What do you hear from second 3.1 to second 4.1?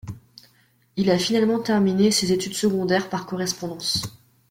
correspondance.